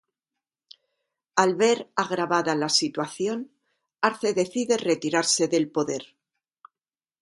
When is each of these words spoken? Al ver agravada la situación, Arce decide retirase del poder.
Al 1.43 1.53
ver 1.55 1.91
agravada 1.95 2.55
la 2.55 2.69
situación, 2.69 3.51
Arce 4.01 4.33
decide 4.33 4.75
retirase 4.79 5.47
del 5.47 5.69
poder. 5.69 6.17